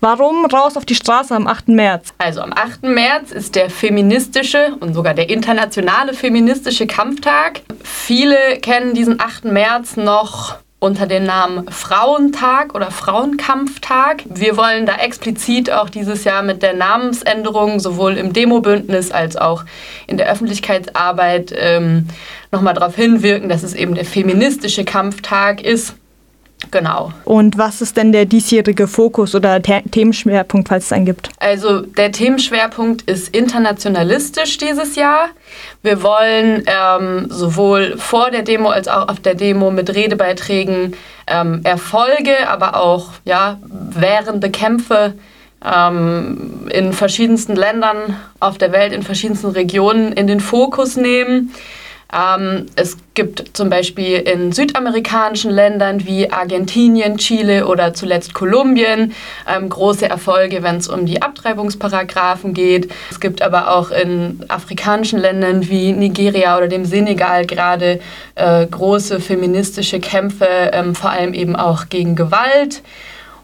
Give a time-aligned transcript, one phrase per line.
[0.00, 1.68] Warum raus auf die Straße am 8.
[1.68, 2.14] März?
[2.18, 2.84] Also am 8.
[2.84, 7.62] März ist der feministische und sogar der internationale feministische Kampftag.
[7.82, 9.46] Viele kennen diesen 8.
[9.46, 14.22] März noch unter dem Namen Frauentag oder Frauenkampftag.
[14.26, 19.64] Wir wollen da explizit auch dieses Jahr mit der Namensänderung sowohl im Demobündnis als auch
[20.06, 22.06] in der Öffentlichkeitsarbeit ähm,
[22.52, 25.94] nochmal darauf hinwirken, dass es eben der feministische Kampftag ist
[26.70, 27.12] Genau.
[27.24, 31.30] Und was ist denn der diesjährige Fokus oder The Themenschwerpunkt, falls es einen gibt?
[31.38, 35.28] Also der Themenschwerpunkt ist internationalistisch dieses Jahr.
[35.82, 40.94] Wir wollen ähm, sowohl vor der Demo als auch auf der Demo mit Redebeiträgen
[41.26, 45.14] ähm, Erfolge, aber auch ja, währende Kämpfe
[45.64, 51.54] ähm, in verschiedensten Ländern auf der Welt, in verschiedensten Regionen in den Fokus nehmen.
[52.10, 59.12] Ähm, es gibt zum Beispiel in südamerikanischen Ländern wie Argentinien, Chile oder zuletzt Kolumbien
[59.46, 62.90] ähm, große Erfolge, wenn es um die Abtreibungsparagraphen geht.
[63.10, 68.00] Es gibt aber auch in afrikanischen Ländern wie Nigeria oder dem Senegal gerade
[68.36, 72.82] äh, große feministische Kämpfe, ähm, vor allem eben auch gegen Gewalt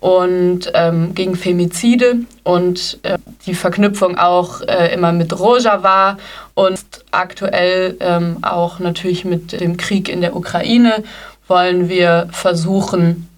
[0.00, 6.18] und ähm, gegen Femizide und äh, die Verknüpfung auch äh, immer mit Rojava
[6.54, 6.80] und
[7.10, 11.02] aktuell ähm, auch natürlich mit dem Krieg in der Ukraine
[11.48, 13.28] wollen wir versuchen,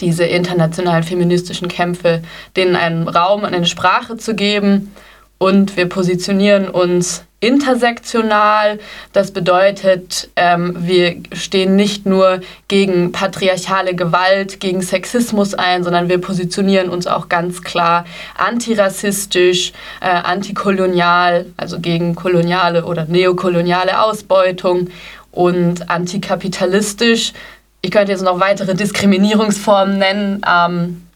[0.00, 2.22] diese internationalen feministischen Kämpfe
[2.56, 4.92] denen einen Raum und eine Sprache zu geben
[5.40, 8.78] und wir positionieren uns intersektional.
[9.14, 16.20] Das bedeutet, ähm, wir stehen nicht nur gegen patriarchale Gewalt, gegen Sexismus ein, sondern wir
[16.20, 18.04] positionieren uns auch ganz klar
[18.36, 24.88] antirassistisch, äh, antikolonial, also gegen koloniale oder neokoloniale Ausbeutung
[25.32, 27.32] und antikapitalistisch.
[27.80, 30.42] Ich könnte jetzt noch weitere Diskriminierungsformen nennen.
[30.46, 31.06] Ähm,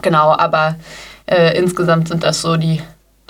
[0.00, 0.76] genau, aber
[1.26, 2.80] äh, insgesamt sind das so die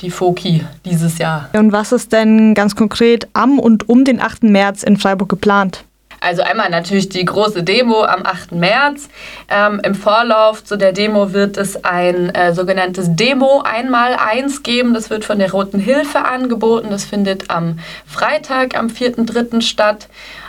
[0.01, 1.49] die Foki dieses Jahr.
[1.53, 4.45] Und was ist denn ganz konkret am und um den 8.
[4.45, 5.85] März in Freiburg geplant?
[6.21, 8.53] Also einmal natürlich die große Demo am 8.
[8.53, 9.09] März.
[9.49, 14.95] Ähm, Im Vorlauf zu der Demo wird es ein äh, sogenanntes Demo einmal eins geben.
[14.95, 16.89] Das wird von der Roten Hilfe angeboten.
[16.91, 19.61] Das findet am Freitag, am 4.3.
[19.61, 20.09] statt,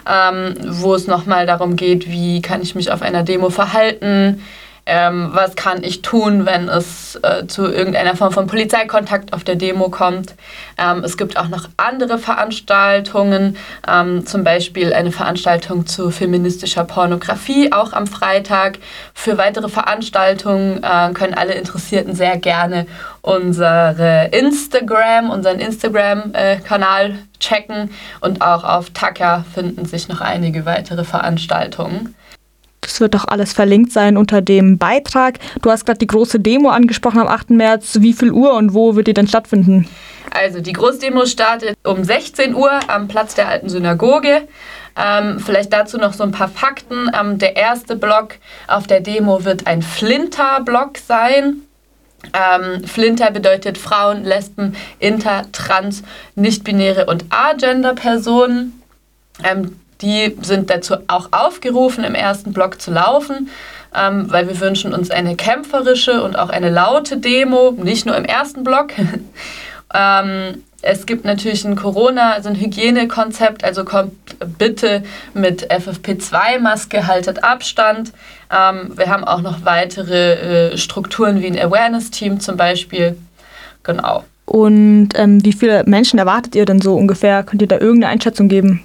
[0.09, 4.41] ähm, wo es nochmal darum geht, wie kann ich mich auf einer Demo verhalten,
[4.87, 9.55] ähm, was kann ich tun, wenn es äh, zu irgendeiner Form von Polizeikontakt auf der
[9.55, 10.35] Demo kommt.
[10.77, 17.71] Ähm, es gibt auch noch andere Veranstaltungen, ähm, zum Beispiel eine Veranstaltung zu feministischer Pornografie,
[17.73, 18.79] auch am Freitag.
[19.13, 22.87] Für weitere Veranstaltungen äh, können alle Interessierten sehr gerne
[23.21, 31.03] unsere Instagram, unseren Instagram-Kanal äh, checken und auch auf Taka finden sich noch einige weitere
[31.03, 32.15] Veranstaltungen.
[32.87, 35.39] Das wird doch alles verlinkt sein unter dem Beitrag.
[35.61, 37.49] Du hast gerade die große Demo angesprochen am 8.
[37.49, 37.97] März.
[37.99, 39.89] Wie viel Uhr und wo wird die denn stattfinden?
[40.31, 44.47] Also die Großdemo startet um 16 Uhr am Platz der alten Synagoge.
[44.95, 47.11] Ähm, vielleicht dazu noch so ein paar Fakten.
[47.19, 48.35] Ähm, der erste Block
[48.67, 51.63] auf der Demo wird ein Flinter-Block sein.
[52.33, 56.03] Ähm, Flinter bedeutet Frauen, Lesben, Inter, Trans,
[56.35, 58.81] Nichtbinäre und Agender-Personen.
[59.43, 63.49] Ähm, die sind dazu auch aufgerufen, im ersten Block zu laufen,
[63.95, 68.25] ähm, weil wir wünschen uns eine kämpferische und auch eine laute Demo, nicht nur im
[68.25, 68.91] ersten Block.
[69.93, 74.13] ähm, es gibt natürlich ein Corona, also ein Hygienekonzept, also kommt
[74.57, 75.03] bitte
[75.33, 78.13] mit FFP2-Maske, haltet Abstand.
[78.51, 83.17] Ähm, wir haben auch noch weitere äh, Strukturen wie ein Awareness-Team zum Beispiel.
[83.83, 84.23] Genau.
[84.45, 87.43] Und ähm, wie viele Menschen erwartet ihr denn so ungefähr?
[87.43, 88.81] Könnt ihr da irgendeine Einschätzung geben?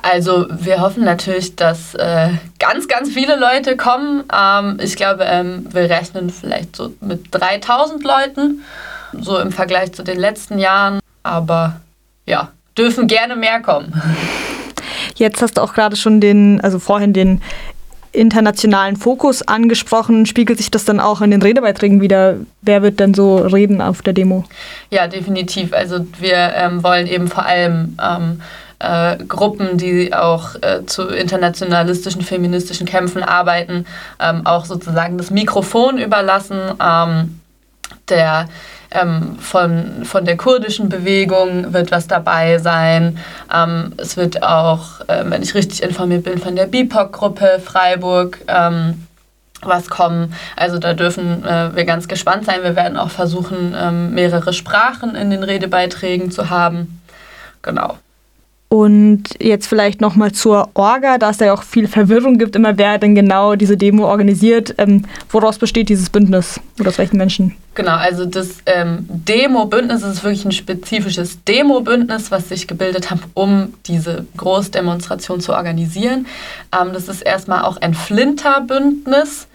[0.00, 4.24] Also wir hoffen natürlich, dass äh, ganz, ganz viele Leute kommen.
[4.32, 8.62] Ähm, ich glaube, ähm, wir rechnen vielleicht so mit 3000 Leuten,
[9.12, 11.00] so im Vergleich zu den letzten Jahren.
[11.24, 11.80] Aber
[12.26, 14.00] ja, dürfen gerne mehr kommen.
[15.16, 17.42] Jetzt hast du auch gerade schon den, also vorhin den
[18.12, 20.26] internationalen Fokus angesprochen.
[20.26, 22.36] Spiegelt sich das dann auch in den Redebeiträgen wieder?
[22.62, 24.44] Wer wird denn so reden auf der Demo?
[24.90, 25.72] Ja, definitiv.
[25.72, 28.40] Also wir ähm, wollen eben vor allem ähm,
[28.78, 33.86] äh, Gruppen, die auch äh, zu internationalistischen, feministischen Kämpfen arbeiten,
[34.20, 36.60] ähm, auch sozusagen das Mikrofon überlassen.
[36.80, 37.40] Ähm,
[38.08, 38.48] der
[38.90, 43.18] ähm, von, von der kurdischen Bewegung wird was dabei sein.
[43.54, 49.06] Ähm, es wird auch, äh, wenn ich richtig informiert bin, von der BIPOC-Gruppe Freiburg ähm,
[49.62, 50.34] was kommen.
[50.56, 52.62] Also da dürfen äh, wir ganz gespannt sein.
[52.62, 57.02] Wir werden auch versuchen, ähm, mehrere Sprachen in den Redebeiträgen zu haben.
[57.62, 57.98] Genau.
[58.70, 62.98] Und jetzt vielleicht nochmal zur Orga, da es ja auch viel Verwirrung gibt, immer wer
[62.98, 64.74] denn genau diese Demo organisiert.
[64.76, 67.54] Ähm, woraus besteht dieses Bündnis oder aus welchen Menschen?
[67.74, 73.72] Genau, also das ähm, Demo-Bündnis ist wirklich ein spezifisches Demo-Bündnis, was sich gebildet hat, um
[73.86, 76.26] diese Großdemonstration zu organisieren.
[76.78, 79.46] Ähm, das ist erstmal auch ein Flinter-Bündnis.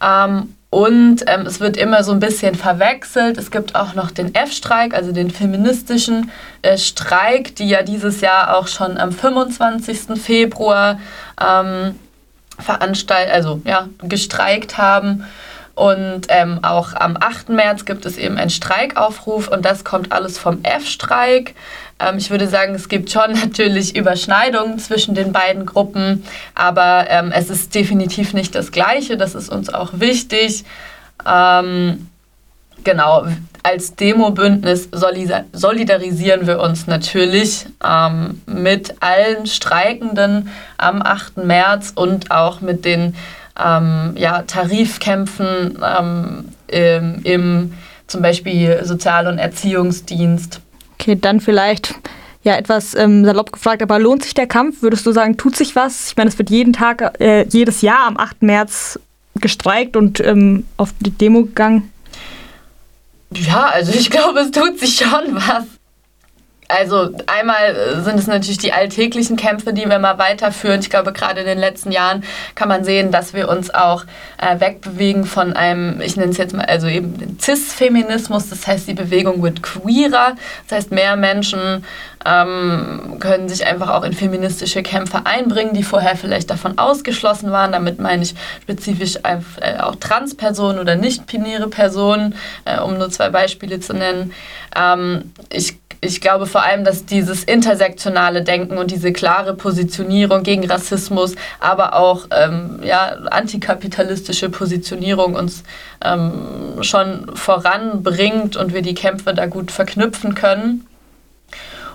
[0.00, 3.38] Ähm, und ähm, es wird immer so ein bisschen verwechselt.
[3.38, 6.30] Es gibt auch noch den F-Streik, also den feministischen
[6.60, 10.20] äh, Streik, die ja dieses Jahr auch schon am 25.
[10.20, 11.00] Februar
[11.40, 11.94] ähm,
[12.58, 15.24] veranstaltet, also ja, gestreikt haben.
[15.78, 17.50] Und ähm, auch am 8.
[17.50, 21.54] März gibt es eben einen Streikaufruf und das kommt alles vom F-Streik.
[22.00, 26.24] Ähm, ich würde sagen, es gibt schon natürlich Überschneidungen zwischen den beiden Gruppen,
[26.56, 29.16] aber ähm, es ist definitiv nicht das Gleiche.
[29.16, 30.64] Das ist uns auch wichtig.
[31.24, 32.08] Ähm,
[32.82, 33.28] genau,
[33.62, 34.88] als Demo-Bündnis
[35.52, 41.36] solidarisieren wir uns natürlich ähm, mit allen Streikenden am 8.
[41.36, 43.14] März und auch mit den
[43.62, 45.78] ähm, ja, Tarifkämpfen
[46.70, 47.72] ähm, im,
[48.06, 50.60] zum Beispiel Sozial- und Erziehungsdienst.
[50.94, 51.94] Okay, dann vielleicht
[52.42, 54.82] ja etwas ähm, salopp gefragt, aber lohnt sich der Kampf?
[54.82, 56.08] Würdest du sagen, tut sich was?
[56.10, 58.42] Ich meine, es wird jeden Tag, äh, jedes Jahr am 8.
[58.42, 58.98] März
[59.34, 61.92] gestreikt und ähm, auf die Demo gegangen.
[63.34, 65.64] Ja, also ich glaube, es tut sich schon was.
[66.68, 70.80] Also einmal äh, sind es natürlich die alltäglichen Kämpfe, die wir mal weiterführen.
[70.80, 72.24] Ich glaube, gerade in den letzten Jahren
[72.54, 74.04] kann man sehen, dass wir uns auch
[74.36, 78.50] äh, wegbewegen von einem, ich nenne es jetzt mal, also eben den Cis-Feminismus.
[78.50, 80.36] Das heißt, die Bewegung wird queerer.
[80.68, 81.84] Das heißt, mehr Menschen
[82.26, 87.72] ähm, können sich einfach auch in feministische Kämpfe einbringen, die vorher vielleicht davon ausgeschlossen waren.
[87.72, 92.34] Damit meine ich spezifisch äh, auch Transpersonen oder nicht-binäre Personen,
[92.66, 94.34] äh, um nur zwei Beispiele zu nennen.
[94.76, 100.68] Ähm, ich ich glaube vor allem, dass dieses intersektionale Denken und diese klare Positionierung gegen
[100.70, 105.64] Rassismus, aber auch ähm, ja, antikapitalistische Positionierung uns
[106.04, 110.86] ähm, schon voranbringt und wir die Kämpfe da gut verknüpfen können.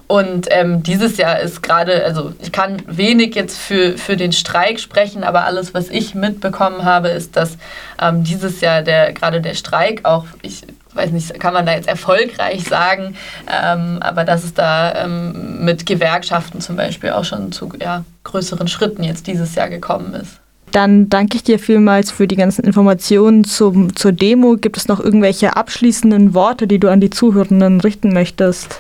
[0.08, 4.80] Und ähm, dieses Jahr ist gerade, also ich kann wenig jetzt für, für den Streik
[4.80, 7.58] sprechen, aber alles, was ich mitbekommen habe, ist, dass
[8.02, 10.64] ähm, dieses Jahr der gerade der Streik auch, ich
[10.94, 13.16] weiß nicht, kann man da jetzt erfolgreich sagen,
[13.52, 18.68] ähm, aber dass es da ähm, mit Gewerkschaften zum Beispiel auch schon zu ja, größeren
[18.68, 20.40] Schritten jetzt dieses Jahr gekommen ist.
[20.72, 24.58] Dann danke ich dir vielmals für die ganzen Informationen zum, zur Demo.
[24.58, 28.80] Gibt es noch irgendwelche abschließenden Worte, die du an die Zuhörenden richten möchtest?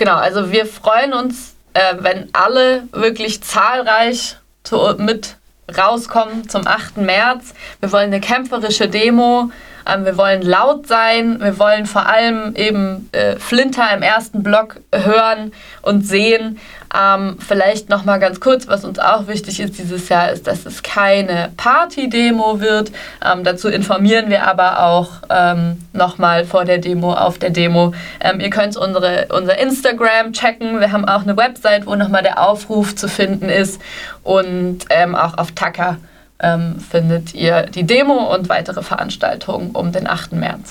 [0.00, 5.36] Genau, also wir freuen uns, äh, wenn alle wirklich zahlreich zu, mit
[5.76, 6.96] rauskommen zum 8.
[6.96, 7.52] März.
[7.80, 9.50] Wir wollen eine kämpferische Demo.
[9.86, 14.76] Ähm, wir wollen laut sein, wir wollen vor allem eben äh, Flinter im ersten Block
[14.92, 16.58] hören und sehen.
[16.92, 20.66] Ähm, vielleicht noch mal ganz kurz, was uns auch wichtig ist dieses Jahr, ist, dass
[20.66, 22.90] es keine Party-Demo wird.
[23.24, 27.94] Ähm, dazu informieren wir aber auch ähm, noch mal vor der Demo, auf der Demo.
[28.20, 30.80] Ähm, ihr könnt unsere, unser Instagram checken.
[30.80, 33.80] Wir haben auch eine Website, wo noch mal der Aufruf zu finden ist
[34.24, 35.98] und ähm, auch auf Taka
[36.42, 40.32] ähm, findet ihr die Demo und weitere Veranstaltungen um den 8.
[40.32, 40.68] März.